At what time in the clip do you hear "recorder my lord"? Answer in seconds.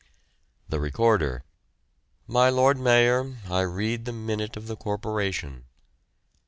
0.79-2.79